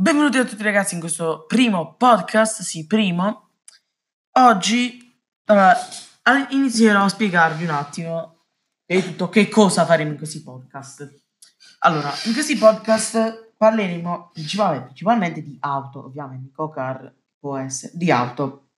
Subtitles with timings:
[0.00, 3.50] Benvenuti a tutti ragazzi in questo primo podcast, sì, primo.
[4.38, 5.12] Oggi
[5.44, 8.44] uh, inizierò a spiegarvi un attimo
[8.86, 11.24] tutto che cosa faremo in questi podcast.
[11.80, 18.68] Allora, in questi podcast parleremo principalmente, principalmente di auto, ovviamente, co-car può essere, di auto.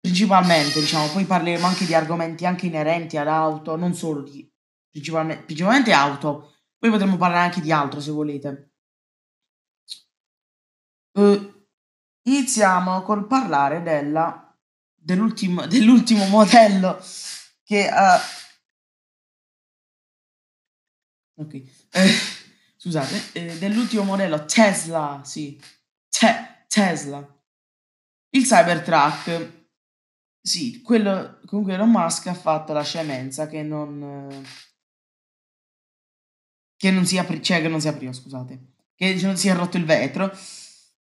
[0.00, 4.50] Principalmente, diciamo, poi parleremo anche di argomenti anche inerenti ad auto, non solo di,
[4.90, 6.51] principalmente, principalmente auto,
[6.82, 8.72] poi potremmo parlare anche di altro se volete.
[11.12, 11.68] Uh,
[12.22, 14.52] iniziamo col parlare della,
[14.92, 16.98] dell'ultimo, dell'ultimo modello
[17.62, 17.88] che.
[17.88, 18.18] Uh,
[21.42, 21.54] ok.
[21.54, 22.10] Eh,
[22.76, 25.56] scusate, eh, dell'ultimo modello Tesla, sì.
[26.08, 27.24] Te- Tesla.
[28.30, 29.68] Il Cybertruck.
[30.40, 34.44] Sì, quello comunque Elon Musk ha fatto la scemenza che non
[36.82, 39.76] che non si apri, cioè che non si apriva, scusate, che non si è rotto
[39.76, 40.36] il vetro.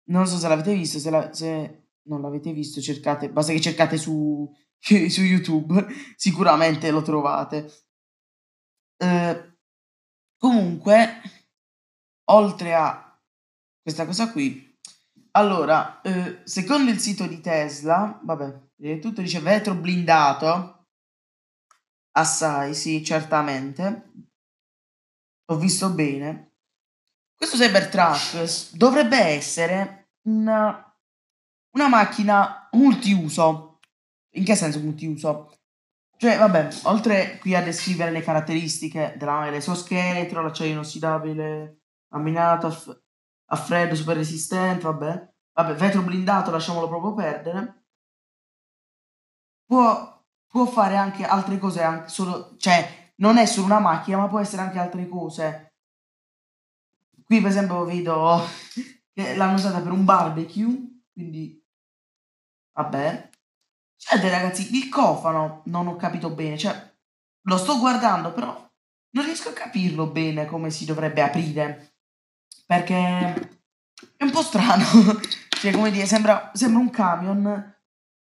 [0.09, 3.97] Non so se l'avete visto, se, la, se non l'avete visto cercate, basta che cercate
[3.97, 4.47] su,
[4.79, 7.73] su YouTube, sicuramente lo trovate.
[8.99, 9.57] Eh,
[10.37, 11.23] comunque,
[12.25, 13.19] oltre a
[13.81, 14.79] questa cosa qui,
[15.31, 20.89] allora, eh, secondo il sito di Tesla, vabbè, tutto dice vetro blindato,
[22.11, 24.11] assai, sì, certamente,
[25.53, 26.53] ho visto bene,
[27.43, 30.97] questo Cybertruck dovrebbe essere una,
[31.73, 33.81] una macchina multiuso.
[34.35, 35.53] In che senso multiuso?
[36.17, 42.69] Cioè, vabbè, oltre qui a descrivere le caratteristiche della l'esoscheletro, l'acciaio inossidabile, laminato,
[43.47, 45.31] a freddo, super resistente, vabbè.
[45.55, 47.87] Vabbè, vetro blindato, lasciamolo proprio perdere.
[49.67, 54.29] Può, può fare anche altre cose, anche solo, cioè, non è solo una macchina, ma
[54.29, 55.75] può essere anche altre cose.
[57.25, 58.43] Qui, per esempio, vedo
[59.15, 61.65] che l'hanno usata per un barbecue, quindi
[62.73, 63.31] vabbè.
[63.97, 66.91] Cioè, ragazzi, il cofano non ho capito bene, cioè
[67.43, 68.71] lo sto guardando, però
[69.11, 71.95] non riesco a capirlo bene come si dovrebbe aprire.
[72.67, 73.61] Perché
[74.17, 74.85] è un po' strano.
[75.49, 77.77] cioè, come dire, sembra, sembra un camion.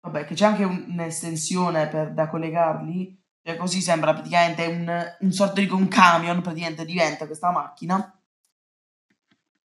[0.02, 5.60] Vabbè, che c'è anche un'estensione per, da collegarli cioè, così sembra praticamente un, un sorta
[5.60, 8.18] di un camion, praticamente diventa questa macchina.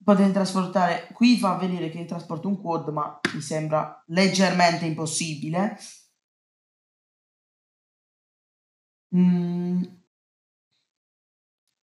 [0.04, 5.78] Potete trasportare, qui fa vedere che trasporta un quad, ma mi sembra leggermente impossibile.
[9.16, 9.84] Mm.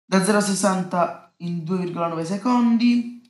[0.05, 3.23] Da 0 a 60 in 2,9 secondi.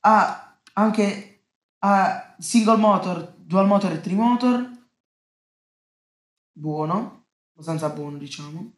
[0.00, 1.44] Ha anche
[1.80, 4.70] ha single motor dual motor e trimotor.
[6.52, 8.74] Buono, abbastanza buono diciamo.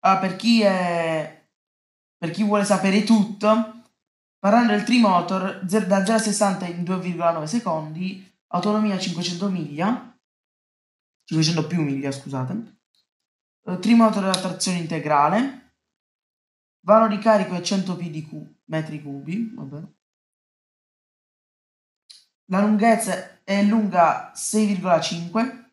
[0.00, 1.36] Ah, per chi è...
[2.18, 3.84] Per chi vuole sapere tutto,
[4.40, 10.18] parlando del trimotor, da 0 a 60 in 2,9 secondi, autonomia 500 miglia,
[11.22, 12.80] 500 più miglia scusate,
[13.66, 15.74] uh, trimotor a trazione integrale,
[16.80, 19.97] vano di carico è 100 pdq, metri cubi, vabbè.
[22.50, 25.70] La lunghezza è lunga 6,5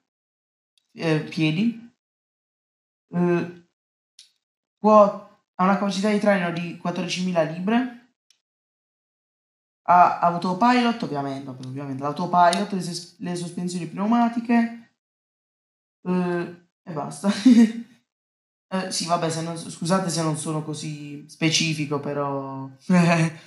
[0.94, 1.94] eh, piedi.
[3.14, 3.68] Eh,
[4.78, 5.04] può,
[5.56, 8.14] ha una capacità di traino di 14.000 libre.
[9.88, 14.98] Ha autopilot, ovviamente, ovviamente l'autopilot, le, sos- le sospensioni pneumatiche
[16.02, 17.30] eh, e basta.
[18.68, 23.40] eh, sì, vabbè, se non, scusate se non sono così specifico, però è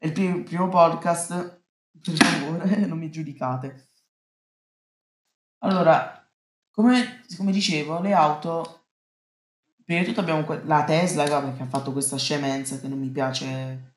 [0.00, 1.57] il primo, primo podcast
[2.02, 3.88] per favore, non mi giudicate.
[5.60, 6.18] Allora,
[6.70, 8.86] come, come dicevo, le auto,
[9.84, 13.08] prima di tutto abbiamo que- la Tesla che ha fatto questa scemenza che non mi
[13.10, 13.94] piace,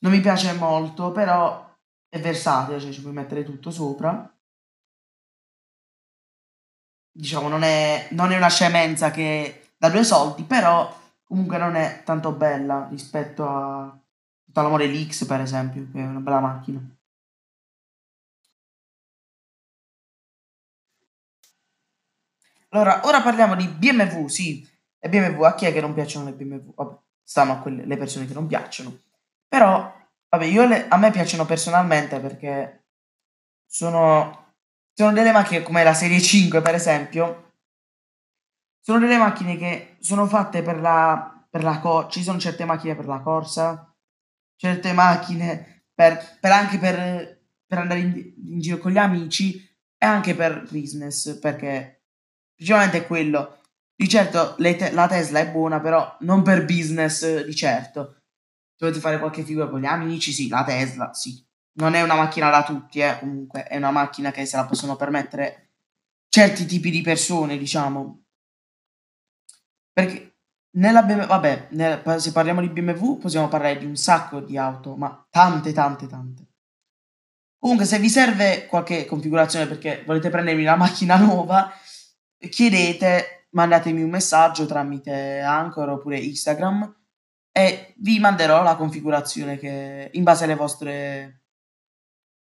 [0.00, 1.64] non mi piace molto, però
[2.08, 4.28] è versatile, cioè ci puoi mettere tutto sopra.
[7.12, 10.94] Diciamo, non è, non è una scemenza che dà due soldi, però
[11.24, 13.98] comunque non è tanto bella rispetto a
[14.44, 16.95] tutta la Model X, per esempio, che è una bella macchina.
[22.76, 24.68] Allora, ora parliamo di BMW, sì,
[24.98, 26.74] le BMW, a chi è che non piacciono le BMW?
[26.74, 29.00] Vabbè, stanno a quelle le persone che non piacciono.
[29.48, 29.94] Però,
[30.28, 32.84] vabbè, le, a me piacciono personalmente perché
[33.66, 34.56] sono,
[34.92, 37.52] sono delle macchine come la serie 5, per esempio.
[38.82, 42.94] Sono delle macchine che sono fatte per la, per la corsa, ci sono certe macchine
[42.94, 43.90] per la corsa,
[44.54, 49.56] certe macchine per, per anche per, per andare in, in giro con gli amici
[49.96, 51.95] e anche per business, perché
[52.56, 53.60] Principalmente è quello.
[53.94, 58.22] Di certo te- la Tesla è buona, però non per business di certo.
[58.76, 61.42] Se volete fare qualche figura con gli amici, sì, la Tesla, sì.
[61.78, 64.96] Non è una macchina da tutti, eh, comunque, è una macchina che se la possono
[64.96, 65.70] permettere
[66.28, 68.24] certi tipi di persone, diciamo.
[69.92, 70.36] Perché
[70.76, 74.96] nella BMW, vabbè, nel, se parliamo di BMW possiamo parlare di un sacco di auto,
[74.96, 76.46] ma tante, tante, tante.
[77.58, 81.72] Comunque, se vi serve qualche configurazione perché volete prendermi la macchina nuova,
[82.38, 86.94] chiedete, mandatemi un messaggio tramite Anchor oppure Instagram
[87.52, 91.42] e vi manderò la configurazione che in base alle vostre,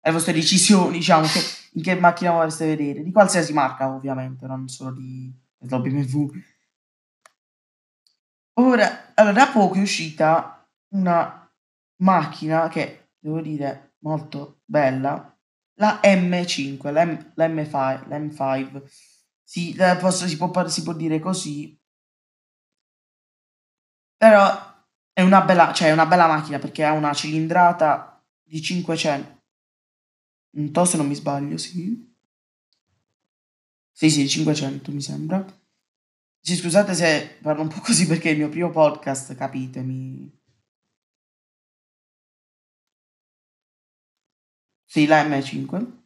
[0.02, 1.40] alle vostre decisioni, diciamo, che,
[1.74, 6.32] in che macchina vorreste vedere, di qualsiasi marca ovviamente, non solo di BMW.
[8.56, 11.52] Ora, allora, da poco è uscita una
[11.98, 15.36] macchina che, devo dire, molto bella,
[15.76, 18.84] la M5, la, M, la M5, la M5.
[19.54, 21.80] Sì, posso, si, può, si può dire così.
[24.18, 24.42] Però
[25.14, 29.42] è una bella, cioè è una bella macchina perché ha una cilindrata di 500.
[30.56, 32.12] Non so se non mi sbaglio, sì.
[33.92, 35.46] Sì, sì, 500 mi sembra.
[36.40, 40.32] Sì, scusate se parlo un po' così perché è il mio primo podcast, capitemi.
[44.86, 46.03] Sì, la M5.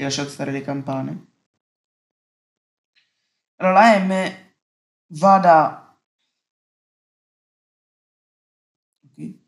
[0.00, 1.26] Sì, lasciate stare le campane.
[3.56, 4.34] Allora, la M
[5.08, 5.98] va da...
[9.10, 9.46] Okay.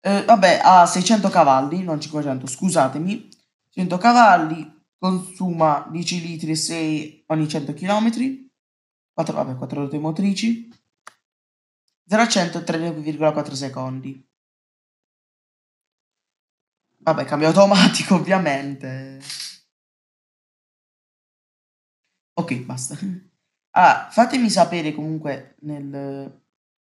[0.00, 3.28] Eh, vabbè, ha 600 cavalli, non 500, scusatemi.
[3.70, 8.10] 100 cavalli, consuma 10 litri e 6 ogni 100 km.
[9.12, 10.68] 4, vabbè, 4 ruote motrici.
[12.08, 14.28] 0 a 100 3,4 secondi.
[16.98, 19.20] Vabbè, cambio automatico ovviamente.
[22.38, 22.96] Ok, basta.
[23.70, 26.42] Ah, fatemi sapere comunque nel,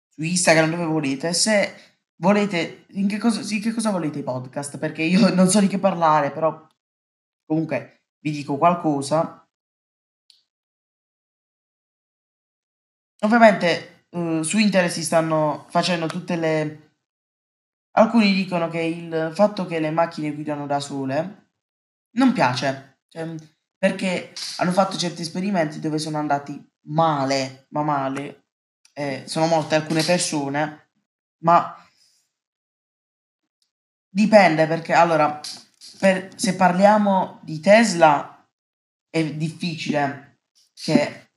[0.08, 1.76] su Instagram dove volete se
[2.18, 4.78] volete in che cosa, in che cosa volete i podcast?
[4.78, 6.68] Perché io non so di che parlare però
[7.46, 9.48] comunque vi dico qualcosa.
[13.22, 16.94] Ovviamente uh, su internet si stanno facendo tutte le
[17.92, 21.52] alcuni dicono che il fatto che le macchine guidano da sole
[22.12, 23.00] non piace.
[23.10, 23.36] Cioè,
[23.80, 28.44] perché hanno fatto certi esperimenti dove sono andati male, ma male,
[28.94, 30.90] eh, sono morte alcune persone,
[31.44, 31.74] ma
[34.10, 35.40] dipende perché allora,
[35.98, 38.46] per, se parliamo di Tesla
[39.10, 40.42] è difficile
[40.74, 41.30] che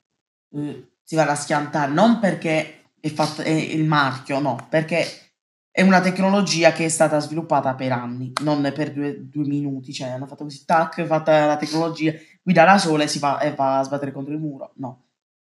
[0.51, 5.23] eh, si vada a schiantare, non perché è, fatto, è il marchio, no, perché
[5.71, 10.09] è una tecnologia che è stata sviluppata per anni, non per due, due minuti, cioè
[10.09, 12.13] hanno fatto così, tac, fatta la tecnologia,
[12.43, 15.03] guida da sola e si va, e va a sbattere contro il muro, no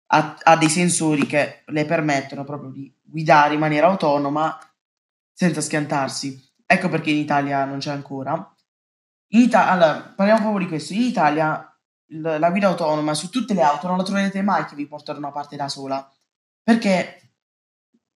[0.08, 4.58] ha, ha dei sensori che le permettono proprio di guidare in maniera autonoma
[5.34, 6.46] senza schiantarsi.
[6.66, 8.34] Ecco perché in Italia non c'è ancora.
[9.30, 10.94] In Italia, allora, parliamo proprio di questo.
[10.94, 11.64] In Italia
[12.10, 15.32] la guida autonoma su tutte le auto non la troverete mai che vi porta una
[15.32, 16.10] parte da sola.
[16.64, 17.32] Perché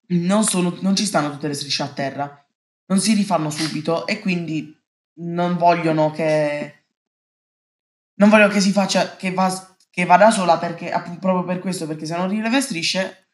[0.09, 2.45] non, sono, non ci stanno tutte le strisce a terra.
[2.87, 4.77] Non si rifanno subito e quindi
[5.15, 6.80] non vogliono che...
[8.21, 9.17] Non voglio che si faccia...
[9.17, 9.49] che va
[9.91, 13.29] che va sola perché, proprio per questo, perché se non rileva strisce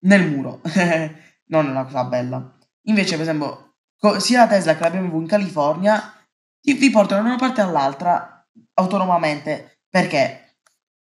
[0.00, 0.60] nel muro.
[1.46, 2.56] non è una cosa bella.
[2.82, 3.76] Invece, per esempio,
[4.18, 6.12] sia la Tesla che la BMW in California
[6.60, 9.80] vi portano da una parte all'altra autonomamente.
[9.88, 10.56] Perché?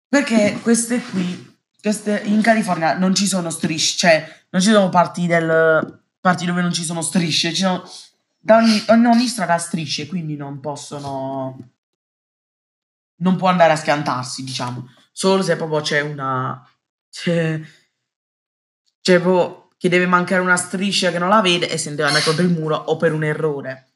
[0.09, 5.27] Perché queste qui, queste, in California non ci sono strisce, cioè non ci sono parti
[5.27, 7.83] del parti dove non ci sono strisce, ci sono
[8.39, 11.76] da ogni, ogni strada strisce, quindi non possono
[13.17, 14.89] non può andare a schiantarsi, diciamo.
[15.13, 16.63] Solo se proprio c'è una...
[17.11, 17.61] C'è,
[19.01, 22.25] c'è proprio che deve mancare una striscia che non la vede e se deve andare
[22.25, 23.93] contro il muro o per un errore.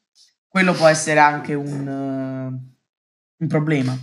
[0.47, 3.97] Quello può essere anche un, uh, un problema.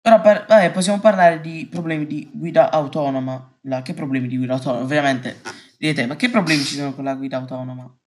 [0.00, 3.58] Però per, vabbè, possiamo parlare di problemi di guida autonoma.
[3.62, 4.82] La, che problemi di guida autonoma?
[4.82, 5.40] Ovviamente
[5.78, 7.98] direte, ma che problemi ci sono con la guida autonoma?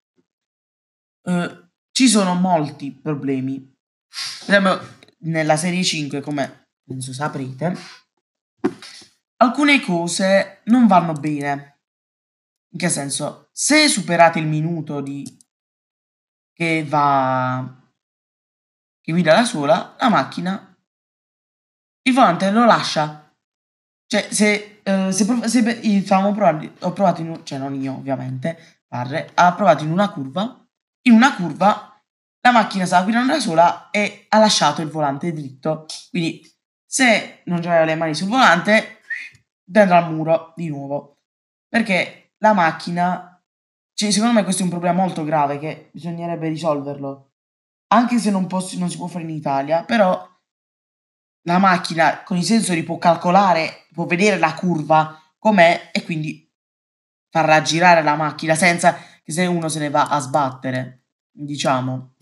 [1.21, 3.72] Uh, ci sono molti problemi
[5.19, 7.75] nella serie 5, come penso saprete,
[9.37, 11.79] alcune cose non vanno bene.
[12.73, 13.49] In che senso?
[13.51, 15.23] Se superate il minuto di
[16.53, 17.81] che va
[19.01, 20.73] che guida da sola, la macchina
[22.03, 23.19] il volante lo lascia.
[24.05, 29.31] Cioè, se, uh, se, se stavamo provando, ho provato in cioè non io ovviamente, Parre,
[29.33, 30.65] ha provato in una curva,
[31.03, 31.92] in una curva
[32.45, 35.85] la macchina stava guidando da sola e ha lasciato il volante dritto.
[36.09, 36.41] Quindi,
[36.85, 38.99] se non aveva le mani sul volante,
[39.63, 41.21] dentro al muro di nuovo.
[41.69, 43.41] Perché la macchina,
[43.93, 47.31] cioè, secondo me questo è un problema molto grave che bisognerebbe risolverlo.
[47.93, 50.29] Anche se non, posso, non si può fare in Italia, però
[51.43, 56.51] la macchina con i sensori può calcolare, può vedere la curva com'è e quindi
[57.29, 62.12] farà girare la macchina senza che se uno se ne va a sbattere, diciamo.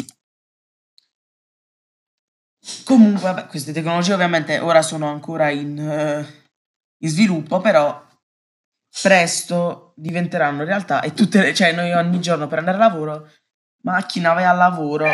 [2.84, 6.25] Comunque, vabbè, queste tecnologie ovviamente ora sono ancora in, uh,
[6.98, 8.08] in sviluppo, però
[9.01, 13.32] presto diventeranno realtà e tutte le, cioè noi ogni giorno per andare a lavoro,
[13.84, 15.08] macchina vai al lavoro.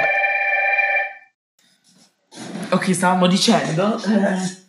[2.69, 3.95] Ok, stavamo dicendo.
[3.95, 4.65] Eh,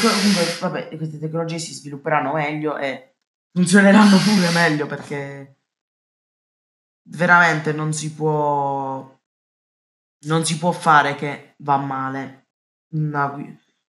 [0.00, 3.14] comunque, vabbè, queste tecnologie si svilupperanno meglio e
[3.52, 5.58] funzioneranno pure meglio perché
[7.10, 9.17] veramente non si può
[10.20, 12.46] non si può fare che va male
[12.90, 13.34] una,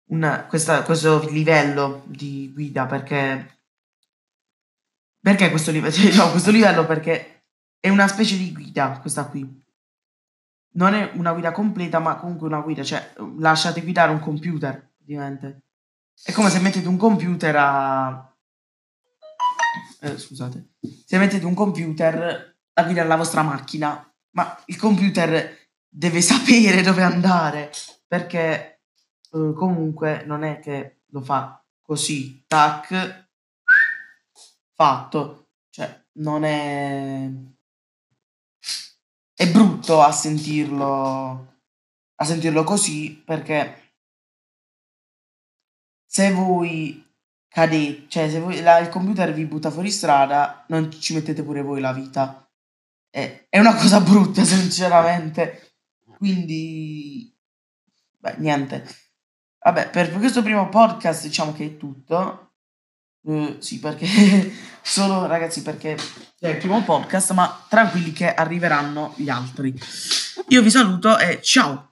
[0.10, 3.60] una, questa, questo livello di guida perché
[5.22, 6.86] perché questo livello no, questo livello?
[6.86, 7.44] Perché
[7.80, 9.60] è una specie di guida questa qui.
[10.74, 15.66] Non è una guida completa ma comunque una guida cioè lasciate guidare un computer ovviamente.
[16.24, 18.36] È come se mettete un computer a
[20.02, 20.74] eh, scusate.
[21.06, 25.61] Se mettete un computer a guidare la vostra macchina ma il computer
[25.92, 27.72] deve sapere dove andare
[28.08, 28.82] perché
[29.32, 33.30] eh, comunque non è che lo fa così, tac,
[34.74, 37.30] fatto, cioè non è...
[39.36, 41.60] è brutto a sentirlo,
[42.16, 43.96] a sentirlo così perché
[46.06, 47.10] se voi
[47.48, 51.62] cadete, cioè se voi, la, il computer vi butta fuori strada, non ci mettete pure
[51.62, 52.50] voi la vita.
[53.10, 55.71] È, è una cosa brutta, sinceramente.
[56.22, 57.36] Quindi,
[58.20, 58.88] beh, niente.
[59.58, 62.52] Vabbè, per questo primo podcast diciamo che è tutto.
[63.22, 64.06] Uh, sì, perché
[64.84, 65.98] solo ragazzi, perché
[66.38, 69.74] è il primo podcast, ma tranquilli che arriveranno gli altri.
[70.50, 71.90] Io vi saluto e ciao!